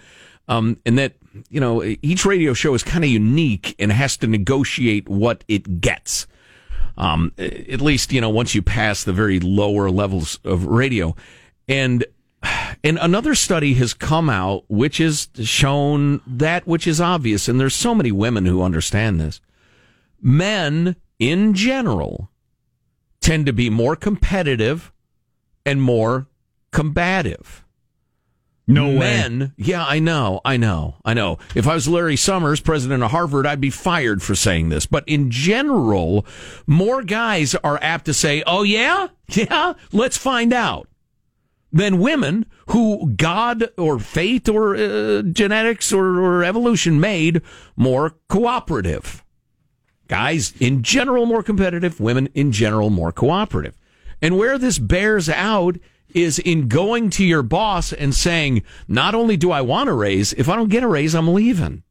[0.46, 1.14] um, and that,
[1.48, 5.80] you know, each radio show is kind of unique and has to negotiate what it
[5.80, 6.26] gets.
[6.98, 11.14] Um, at least, you know, once you pass the very lower levels of radio.
[11.68, 12.04] And,
[12.82, 17.48] and another study has come out which has shown that which is obvious.
[17.48, 19.40] And there's so many women who understand this.
[20.22, 22.30] Men in general
[23.20, 24.92] tend to be more competitive
[25.66, 26.28] and more
[26.70, 27.65] combative.
[28.68, 28.98] No way.
[28.98, 31.38] Men, yeah, I know, I know, I know.
[31.54, 34.86] If I was Larry Summers, president of Harvard, I'd be fired for saying this.
[34.86, 36.26] But in general,
[36.66, 40.88] more guys are apt to say, oh, yeah, yeah, let's find out
[41.72, 47.42] than women who God or fate or uh, genetics or, or evolution made
[47.76, 49.24] more cooperative.
[50.08, 53.76] Guys in general more competitive, women in general more cooperative.
[54.22, 55.76] And where this bears out
[56.16, 60.32] is in going to your boss and saying, not only do I want a raise,
[60.32, 61.82] if I don't get a raise, I'm leaving.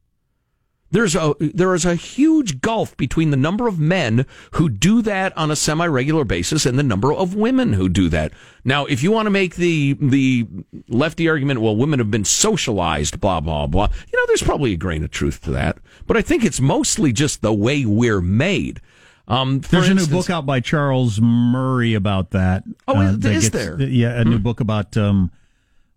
[0.90, 5.36] There's a there is a huge gulf between the number of men who do that
[5.36, 8.32] on a semi-regular basis and the number of women who do that.
[8.64, 10.46] Now, if you want to make the the
[10.88, 13.88] lefty argument, well, women have been socialized, blah blah blah.
[14.12, 17.12] You know, there's probably a grain of truth to that, but I think it's mostly
[17.12, 18.80] just the way we're made.
[19.28, 22.62] Um, There's a new book out by Charles Murray about that.
[22.86, 23.80] Oh, is- that is there?
[23.82, 25.32] Yeah, a new book about um,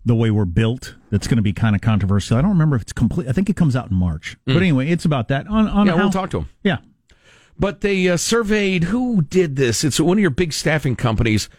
[0.06, 0.96] the way we're built.
[1.12, 2.38] That's going to be kind of controversial.
[2.38, 3.28] I don't remember if it's complete.
[3.28, 4.36] I think it comes out in March.
[4.46, 5.48] But anyway, it's about that.
[5.48, 6.50] On on Yeah, how- we'll talk to him.
[6.63, 6.78] Yeah,
[7.60, 9.84] but they uh, surveyed who did this.
[9.84, 11.50] It's one of your big staffing companies.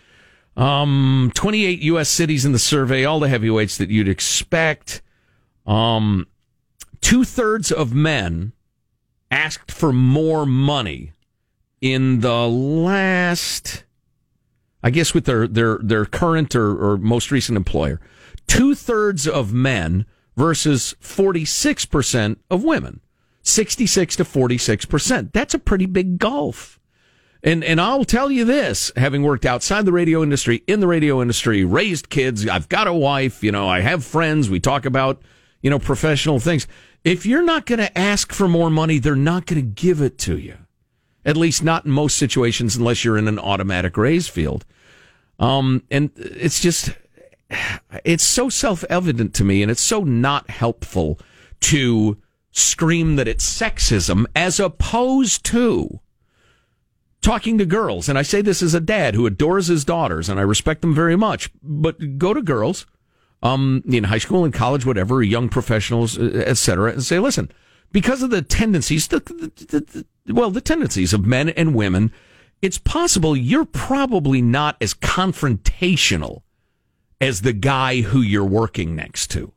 [0.56, 2.08] Um, 28 U.S.
[2.08, 5.00] cities in the survey, all the heavyweights that you'd expect.
[5.66, 6.26] Um,
[7.00, 8.52] two thirds of men
[9.30, 11.12] asked for more money
[11.80, 13.84] in the last,
[14.82, 18.00] I guess, with their their their current or, or most recent employer.
[18.46, 23.00] Two thirds of men versus 46 percent of women.
[23.42, 25.32] 66 to 46 percent.
[25.32, 26.78] That's a pretty big gulf.
[27.42, 31.22] And and I'll tell you this, having worked outside the radio industry, in the radio
[31.22, 35.22] industry, raised kids, I've got a wife, you know, I have friends, we talk about,
[35.62, 36.66] you know, professional things.
[37.02, 40.18] If you're not going to ask for more money, they're not going to give it
[40.18, 40.58] to you.
[41.24, 44.64] At least not in most situations unless you're in an automatic raise field.
[45.38, 46.90] Um and it's just
[48.04, 51.18] it's so self-evident to me and it's so not helpful
[51.60, 52.16] to
[52.52, 56.00] scream that it's sexism as opposed to
[57.22, 60.38] talking to girls, and I say this as a dad who adores his daughters, and
[60.38, 61.50] I respect them very much.
[61.62, 62.86] But go to girls,
[63.42, 67.50] um, in high school and college, whatever, young professionals, etc., and say, listen,
[67.92, 72.12] because of the tendencies, the, the, the, well, the tendencies of men and women,
[72.62, 76.42] it's possible you're probably not as confrontational
[77.20, 79.52] as the guy who you're working next to.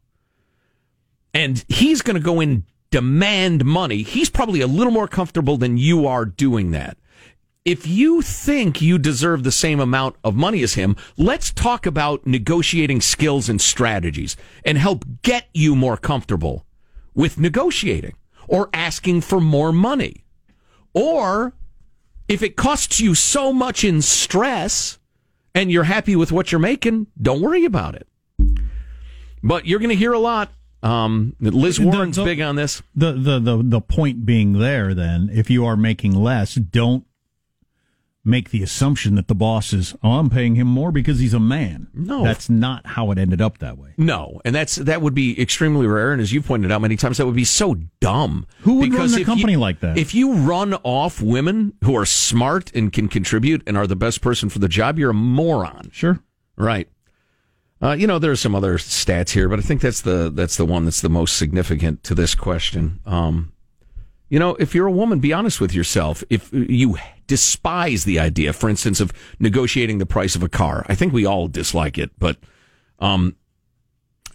[1.33, 4.03] And he's going to go and demand money.
[4.03, 6.97] He's probably a little more comfortable than you are doing that
[7.65, 12.27] if you think you deserve the same amount of money as him, let's talk about
[12.27, 16.65] negotiating skills and strategies and help get you more comfortable
[17.13, 18.15] with negotiating
[18.47, 20.25] or asking for more money.
[20.93, 21.53] Or
[22.27, 24.99] if it costs you so much in stress
[25.55, 28.07] and you're happy with what you're making, don't worry about it.
[29.41, 30.51] But you're going to hear a lot.
[30.81, 32.81] Um, Liz Warren's the, the, big on this.
[32.93, 37.05] The, the the the point being there, then, if you are making less, don't
[38.25, 41.39] make the assumption that the boss is, oh, I'm paying him more because he's a
[41.39, 41.87] man.
[41.93, 43.93] No, that's not how it ended up that way.
[43.97, 46.11] No, and that's that would be extremely rare.
[46.11, 48.45] And as you pointed out many times, that would be so dumb.
[48.61, 49.97] Who would because run a company you, like that?
[49.97, 54.21] If you run off women who are smart and can contribute and are the best
[54.21, 55.89] person for the job, you're a moron.
[55.91, 56.19] Sure,
[56.57, 56.87] right.
[57.81, 60.55] Uh, you know, there are some other stats here, but I think that's the that's
[60.55, 62.99] the one that's the most significant to this question.
[63.05, 63.52] Um,
[64.33, 66.23] you know, if you're a woman, be honest with yourself.
[66.27, 70.95] If you despise the idea, for instance, of negotiating the price of a car, I
[70.95, 72.37] think we all dislike it, but
[72.97, 73.35] um,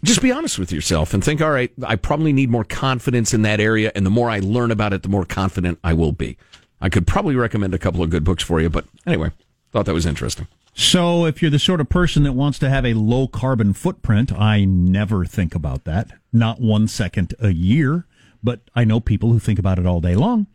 [0.01, 3.41] just be honest with yourself and think, all right, I probably need more confidence in
[3.41, 3.91] that area.
[3.93, 6.37] And the more I learn about it, the more confident I will be.
[6.79, 9.31] I could probably recommend a couple of good books for you, but anyway,
[9.73, 10.47] thought that was interesting.
[10.73, 14.31] So, if you're the sort of person that wants to have a low carbon footprint,
[14.31, 16.11] I never think about that.
[16.31, 18.05] Not one second a year
[18.43, 20.47] but I know people who think about it all day long.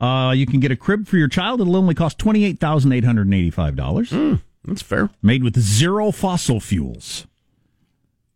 [0.00, 1.60] Uh, you can get a crib for your child.
[1.60, 4.10] It'll only cost twenty eight thousand eight hundred eighty five dollars.
[4.10, 5.10] Mm, that's fair.
[5.22, 7.26] Made with zero fossil fuels.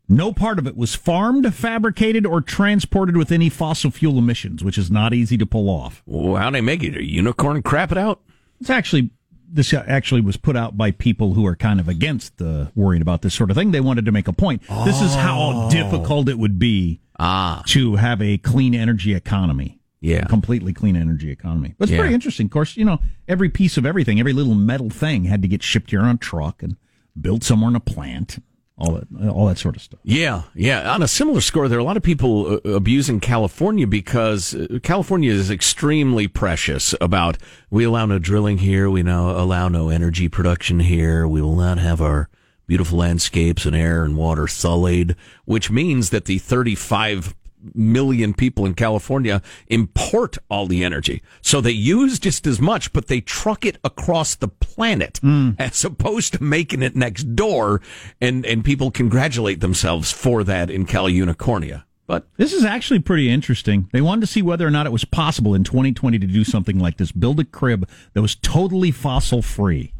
[0.06, 4.76] No part of it was farmed, fabricated, or transported with any fossil fuel emissions, which
[4.76, 6.02] is not easy to pull off.
[6.04, 6.94] Well, how do they make it?
[6.94, 8.20] A unicorn crap it out?
[8.60, 9.10] It's actually
[9.54, 13.22] this actually was put out by people who are kind of against uh, worrying about
[13.22, 13.70] this sort of thing.
[13.70, 14.62] They wanted to make a point.
[14.68, 14.84] Oh.
[14.84, 15.70] This is how Oh.
[15.70, 17.62] difficult it would be ah.
[17.68, 19.78] to have a clean energy economy.
[20.00, 20.24] Yeah.
[20.24, 21.74] A completely clean energy economy.
[21.78, 22.00] But it's Yeah.
[22.00, 22.46] pretty interesting.
[22.46, 25.62] Of course, you know, every piece of everything, every little metal thing had to get
[25.62, 26.76] shipped here on a truck and
[27.18, 28.42] built somewhere in a plant.
[28.76, 30.00] All that, all that sort of stuff.
[30.02, 30.92] Yeah, yeah.
[30.92, 34.80] On a similar score, there are a lot of people uh, abusing California because uh,
[34.82, 37.38] California is extremely precious about
[37.70, 41.78] we allow no drilling here, we now allow no energy production here, we will not
[41.78, 42.28] have our
[42.66, 47.34] beautiful landscapes and air and water sullied, which means that the 35
[47.74, 51.22] million people in California import all the energy.
[51.40, 55.56] So they use just as much, but they truck it across the planet mm.
[55.58, 57.80] as opposed to making it next door.
[58.20, 61.84] And, and people congratulate themselves for that in Cal Unicornia.
[62.06, 63.88] But This is actually pretty interesting.
[63.92, 66.78] They wanted to see whether or not it was possible in 2020 to do something
[66.78, 69.94] like this build a crib that was totally fossil free.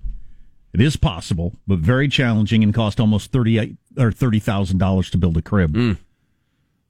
[0.75, 5.19] It is possible, but very challenging and cost almost thirty or thirty thousand dollars to
[5.19, 5.73] build a crib.
[5.73, 5.99] Mm.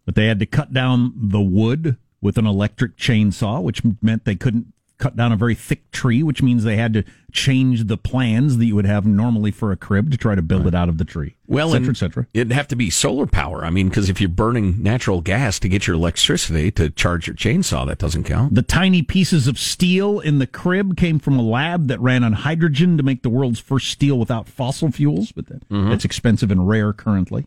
[0.05, 4.37] But they had to cut down the wood with an electric chainsaw, which meant they
[4.37, 8.59] couldn't cut down a very thick tree, which means they had to change the plans
[8.59, 10.99] that you would have normally for a crib to try to build it out of
[10.99, 11.35] the tree.
[11.49, 12.27] well, et cetera, et cetera.
[12.33, 13.65] it'd have to be solar power.
[13.65, 17.35] I mean, because if you're burning natural gas to get your electricity to charge your
[17.35, 18.55] chainsaw, that doesn't count.
[18.55, 22.33] The tiny pieces of steel in the crib came from a lab that ran on
[22.33, 25.91] hydrogen to make the world's first steel without fossil fuels, but that, mm-hmm.
[25.91, 27.47] that's expensive and rare currently.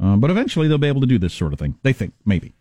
[0.00, 1.76] Uh, but eventually they'll be able to do this sort of thing.
[1.82, 2.54] They think, maybe.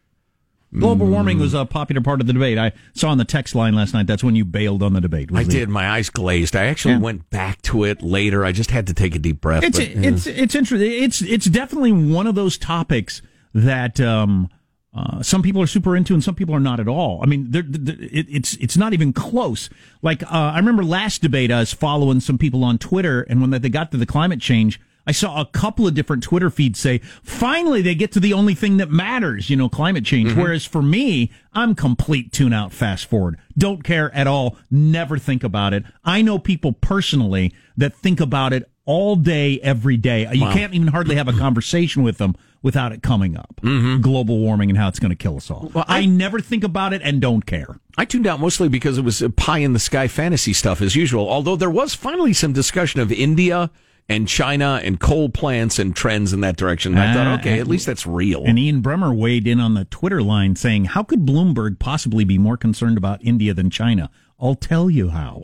[0.77, 2.57] Global warming was a popular part of the debate.
[2.57, 5.31] I saw on the text line last night that's when you bailed on the debate.
[5.31, 5.69] was I the- did.
[5.69, 6.57] My eyes glazed.
[6.57, 6.99] I actually Yeah.
[6.99, 8.43] went back to it later.
[8.43, 9.63] I just had to take a deep breath.
[9.63, 10.91] It's but, it's it's interesting.
[10.91, 13.21] It's it's definitely one of those topics
[13.53, 14.49] that um,
[14.93, 17.21] uh, some people are super into and some people are not at all.
[17.23, 19.69] I mean, they're, they're- it, it's it's not even close.
[20.01, 23.51] Like uh, I remember last debate, I was following some people on Twitter, and when
[23.51, 26.97] they got to the climate change, I saw a couple of different Twitter feeds say,
[27.23, 30.31] finally they get to the only thing that matters, you know, climate change.
[30.31, 30.41] Mm-hmm.
[30.41, 33.37] Whereas for me, I'm complete tune out, fast forward.
[33.57, 34.57] Don't care at all.
[34.69, 35.85] Never think about it.
[36.03, 40.27] I know people personally that think about it all day, every day.
[40.31, 43.59] You can't even hardly have a conversation with them without it coming up.
[44.01, 45.63] Global warming and how it's going to kill us all.
[45.63, 45.73] Mm-hmm.
[45.73, 47.79] Well, I, I- never think about it and don't care.
[47.97, 51.29] I tuned out mostly because it was pie in the sky fantasy stuff as usual.
[51.29, 53.71] Although there was finally some discussion of India
[54.09, 56.93] and China and coal plants and trends in that direction.
[56.93, 58.43] And I Ah, thought, okay, at least that's real.
[58.45, 62.37] And Ian Bremmer weighed in on the Twitter line saying, How could Bloomberg possibly be
[62.37, 64.09] more concerned about India than China?
[64.39, 65.43] I'll tell you how.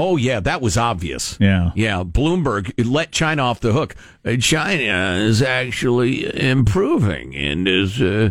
[0.00, 1.36] Oh yeah, that was obvious.
[1.40, 1.72] Yeah.
[1.74, 2.04] yeah.
[2.04, 3.96] Bloomberg let China off the hook.
[4.24, 8.30] Uh, China is actually improving and is uh,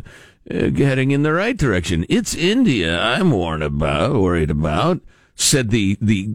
[0.49, 2.05] uh, heading in the right direction.
[2.07, 4.15] It's India I'm worried about.
[4.15, 5.01] Worried about.
[5.39, 6.25] Said the the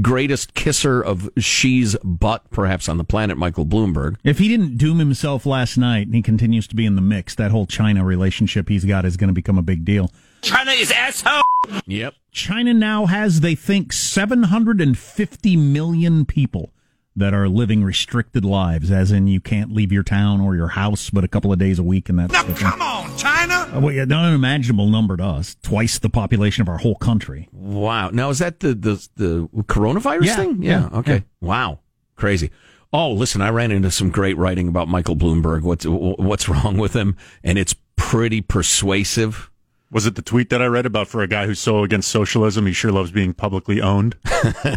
[0.00, 4.14] greatest kisser of Xi's butt, perhaps on the planet, Michael Bloomberg.
[4.22, 7.34] If he didn't doom himself last night and he continues to be in the mix,
[7.34, 10.12] that whole China relationship he's got is going to become a big deal.
[10.40, 11.42] China is asshole.
[11.86, 12.14] Yep.
[12.30, 16.70] China now has, they think, 750 million people
[17.16, 21.10] that are living restricted lives, as in you can't leave your town or your house
[21.10, 22.68] but a couple of days a week and that Now sort of thing.
[22.70, 23.63] come on, China.
[23.74, 25.56] Uh, Well, yeah, not an unimaginable number to us.
[25.62, 27.48] Twice the population of our whole country.
[27.52, 28.10] Wow.
[28.10, 30.62] Now is that the the the coronavirus Yeah, thing?
[30.62, 31.14] yeah, Okay.
[31.14, 31.20] yeah.
[31.40, 31.80] Wow.
[32.16, 32.50] Crazy.
[32.92, 35.62] Oh, listen, I ran into some great writing about Michael Bloomberg.
[35.62, 37.16] What's what's wrong with him?
[37.42, 39.50] And it's pretty persuasive.
[39.90, 42.66] Was it the tweet that I read about for a guy who's so against socialism,
[42.66, 44.16] he sure loves being publicly owned?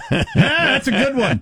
[0.10, 1.42] Ah, that's a good one.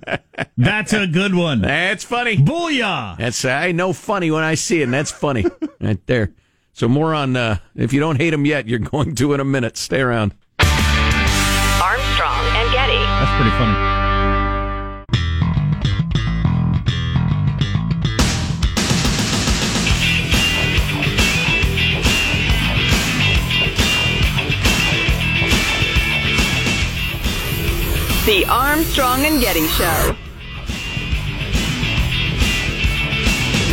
[0.58, 1.62] That's a good one.
[1.62, 2.38] That's funny.
[2.38, 3.18] Booyah!
[3.18, 5.46] That's I know funny when I see it, and that's funny
[5.82, 6.32] right there.
[6.76, 9.46] So more on uh, if you don't hate him yet, you're going to in a
[9.46, 9.78] minute.
[9.78, 10.34] Stay around.
[10.60, 12.98] Armstrong and Getty.
[13.00, 13.96] That's pretty funny.
[28.26, 30.16] The Armstrong and Getty Show.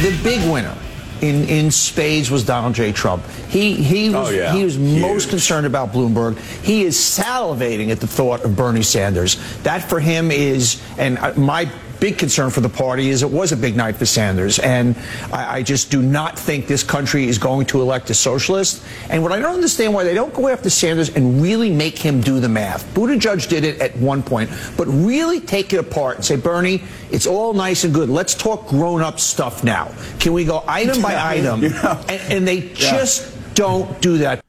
[0.03, 0.77] The big winner
[1.23, 2.93] in, in spades was Donald J.
[2.93, 3.25] Trump.
[3.49, 4.53] He he was Oh, yeah.
[4.53, 6.39] he was most concerned about Bloomberg.
[6.63, 9.37] He is salivating at the thought of Bernie Sanders.
[9.63, 11.71] That for him is and uh, my
[12.03, 14.97] big concern for the party is it was a big night for Sanders, and
[15.33, 18.83] I, I just do not think this country is going to elect a socialist.
[19.09, 22.21] And what I don't understand why they don't go after Sanders and really make him
[22.21, 22.93] do the math.
[22.93, 27.29] Buttigieg did it at one point, but really take it apart and say, Bernie, it's
[27.29, 28.09] all nice and good.
[28.09, 29.95] Let's talk grown-up stuff now.
[30.19, 31.63] Can we go item by item?
[31.63, 32.05] you know.
[32.09, 34.45] And, and they just don't do that.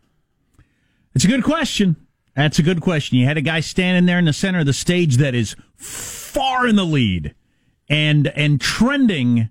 [1.14, 1.98] It's a good question.
[2.36, 3.20] That's a good question.
[3.20, 6.66] You had a guy standing there in the center of the stage that is far
[6.66, 7.36] in the lead
[7.94, 9.50] and and trending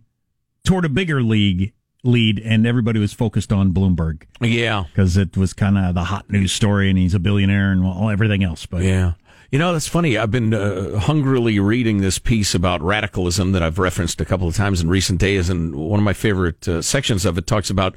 [0.64, 1.72] toward a bigger league
[2.04, 4.84] lead and everybody was focused on Bloomberg Yeah.
[4.92, 8.10] because it was kind of the hot news story and he's a billionaire and well,
[8.10, 9.12] everything else but Yeah.
[9.52, 10.16] You know, that's funny.
[10.16, 14.56] I've been uh, hungrily reading this piece about radicalism that I've referenced a couple of
[14.56, 15.50] times in recent days.
[15.50, 17.94] And one of my favorite uh, sections of it talks about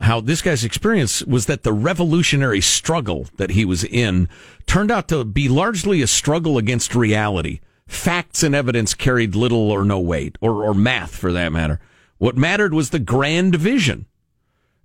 [0.00, 4.28] how this guy's experience was that the revolutionary struggle that he was in
[4.66, 7.60] turned out to be largely a struggle against reality.
[7.88, 11.80] Facts and evidence carried little or no weight, or, or math for that matter.
[12.18, 14.06] What mattered was the grand vision.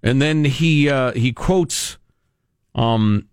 [0.01, 1.97] And then he, uh, he quotes,
[2.73, 3.27] um,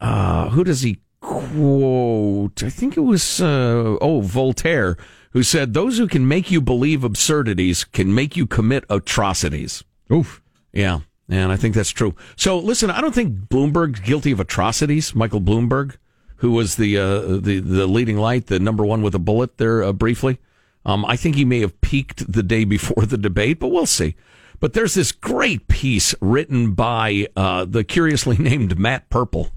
[0.00, 2.62] uh, who does he quote?
[2.62, 4.96] I think it was, uh, oh, Voltaire,
[5.30, 9.82] who said, Those who can make you believe absurdities can make you commit atrocities.
[10.12, 10.42] Oof.
[10.72, 11.00] Yeah.
[11.28, 12.14] And I think that's true.
[12.36, 15.14] So listen, I don't think Bloomberg's guilty of atrocities.
[15.14, 15.96] Michael Bloomberg,
[16.44, 19.82] who was the, uh, the, the leading light, the number one with a bullet there,
[19.82, 20.38] uh, briefly.
[20.84, 24.14] Um, I think he may have peaked the day before the debate, but we'll see.
[24.60, 29.52] But there's this great piece written by, uh, the curiously named Matt Purple.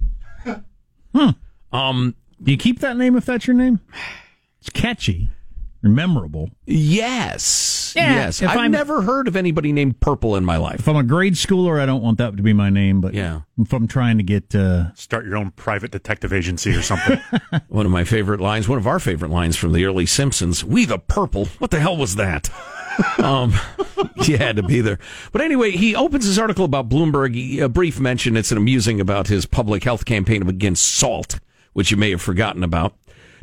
[1.13, 1.31] Hmm.
[1.73, 3.81] Um, do you keep that name if that's your name?
[4.61, 5.29] It's catchy
[5.81, 6.49] memorable.
[6.65, 7.93] Yes.
[7.95, 8.41] Yeah, yes.
[8.41, 10.79] if I've I'm- never heard of anybody named Purple in my life.
[10.79, 13.41] If I'm a grade schooler, I don't want that to be my name, but Yeah.
[13.57, 17.19] if I'm trying to get uh, Start your own private detective agency or something.
[17.69, 20.63] One of my favorite lines, one of our favorite lines from the early Simpsons.
[20.63, 21.45] We the purple.
[21.59, 22.49] What the hell was that?
[23.19, 23.53] um,
[24.25, 24.97] you had to be there.
[25.31, 27.35] But anyway, he opens his article about Bloomberg.
[27.35, 28.35] He- A brief mention.
[28.37, 31.39] It's an amusing about his public health campaign against salt,
[31.73, 32.95] which you may have forgotten about.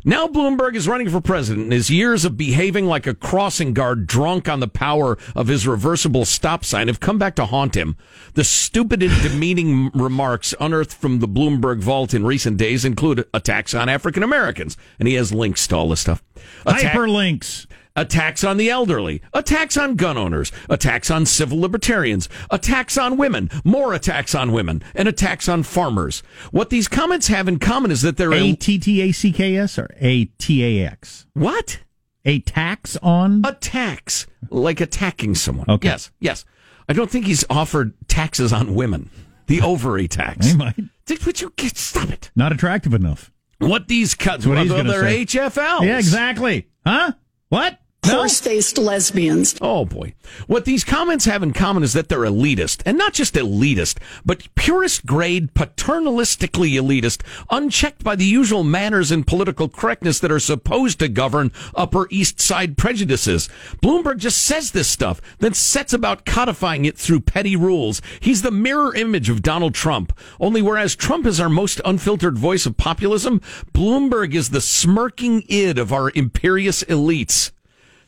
[0.07, 4.05] Now Bloomberg is running for president, and his years of behaving like a crossing guard
[4.05, 7.97] drunk on the power of his reversible stop sign have come back to haunt him.
[8.35, 13.73] The stupid and demeaning remarks unearthed from the Bloomberg vault in recent days include attacks
[13.73, 16.23] on African Americans, and he has links to all this stuff.
[16.67, 17.65] Attack- hyperlinks.
[17.95, 23.49] Attacks on the elderly, attacks on gun owners, attacks on civil libertarians, attacks on women,
[23.63, 26.21] more attacks on women, and attacks on farmers.
[26.51, 29.55] What these comments have in common is that they're A T T A C K
[29.57, 31.25] S or A T A X?
[31.33, 31.79] what?
[32.27, 33.45] A tax on?
[33.45, 35.67] Attacks, like attacking someone.
[35.69, 35.89] Okay.
[35.89, 36.43] Yes, yes.
[36.89, 39.11] I don't think he's offered taxes on women.
[39.45, 40.47] The ovary tax.
[40.47, 40.75] He might.
[41.25, 42.31] Would you get, stop it?
[42.35, 43.31] Not attractive enough.
[43.59, 44.45] What these cuts?
[44.45, 45.25] What he's they're say.
[45.25, 45.85] HFLs.
[45.85, 46.67] Yeah, exactly.
[46.85, 47.13] Huh?
[47.49, 47.79] What?
[48.07, 48.19] No?
[48.19, 49.55] Horse faced lesbians.
[49.61, 50.13] Oh boy.
[50.47, 52.81] What these comments have in common is that they're elitist.
[52.85, 59.25] And not just elitist, but purest grade, paternalistically elitist, unchecked by the usual manners and
[59.25, 63.49] political correctness that are supposed to govern Upper East Side prejudices.
[63.81, 68.01] Bloomberg just says this stuff, then sets about codifying it through petty rules.
[68.19, 70.17] He's the mirror image of Donald Trump.
[70.39, 73.41] Only whereas Trump is our most unfiltered voice of populism,
[73.73, 77.51] Bloomberg is the smirking id of our imperious elites.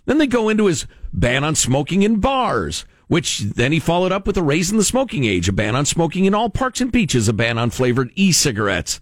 [0.07, 4.25] Then they go into his ban on smoking in bars, which then he followed up
[4.25, 6.91] with a raise in the smoking age, a ban on smoking in all parks and
[6.91, 8.99] beaches, a ban on flavored e-cigarettes.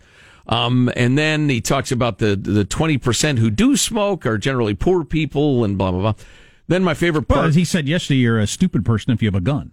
[0.47, 4.75] Um, and then he talks about the the twenty percent who do smoke are generally
[4.75, 6.13] poor people and blah blah blah.
[6.67, 9.27] Then my favorite Well, part, as he said yesterday, you're a stupid person if you
[9.27, 9.71] have a gun.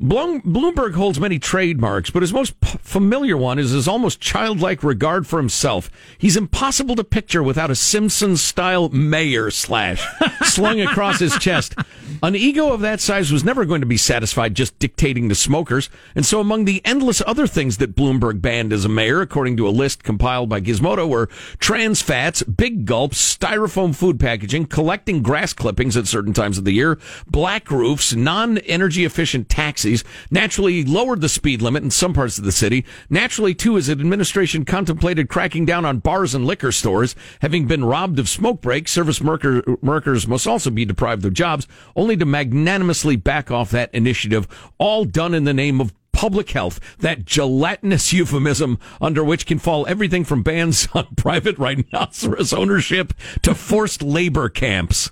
[0.00, 5.38] Bloomberg holds many trademarks, but his most familiar one is his almost childlike regard for
[5.38, 5.90] himself.
[6.18, 10.06] He's impossible to picture without a Simpsons style mayor slash
[10.42, 11.74] slung across his chest.
[12.22, 15.88] An ego of that size was never going to be satisfied just dictating to smokers.
[16.14, 19.68] And so among the endless other things that Bloomberg banned as a mayor, according to
[19.68, 21.28] a list compiled by Gizmodo, were
[21.58, 26.72] trans fats, big gulps, styrofoam food packaging, collecting grass clippings at certain times of the
[26.72, 29.48] year, black roofs, non-energy efficient
[29.86, 32.84] taxis, naturally lowered the speed limit in some parts of the city.
[33.08, 38.18] Naturally, too, as administration contemplated cracking down on bars and liquor stores, having been robbed
[38.18, 43.16] of smoke breaks, service worker, workers must also be deprived of jobs, only to magnanimously
[43.16, 44.46] back off that initiative,
[44.78, 49.86] all done in the name of public health, that gelatinous euphemism under which can fall
[49.86, 53.12] everything from bans on private rhinoceros ownership
[53.42, 55.10] to forced labor camps.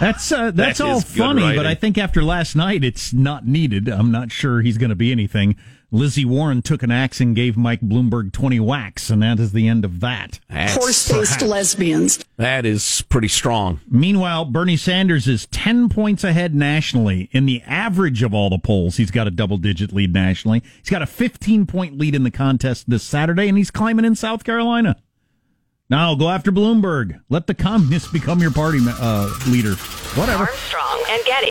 [0.00, 1.66] That's uh, that's That all is good funny, but.
[1.66, 3.88] I think after last night, it's not needed.
[3.88, 5.56] I'm not sure he's going to be anything.
[5.92, 9.68] Lizzie Warren took an axe and gave Mike Bloomberg 20 whacks, and that is the
[9.68, 10.40] end of that.
[10.50, 12.24] Horse faced lesbians.
[12.36, 13.80] That is pretty strong.
[13.88, 17.30] Meanwhile, Bernie Sanders is 10 points ahead nationally.
[17.30, 20.62] In the average of all the polls, he's got a double digit lead nationally.
[20.78, 24.16] He's got a 15 point lead in the contest this Saturday, and he's climbing in
[24.16, 24.96] South Carolina.
[25.88, 27.20] Now go after Bloomberg.
[27.28, 29.74] Let the communists become your party uh, leader.
[30.18, 30.44] Whatever.
[30.44, 31.44] Armstrong and Getty.